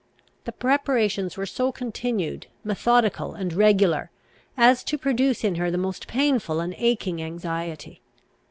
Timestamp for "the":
0.45-0.51, 5.69-5.77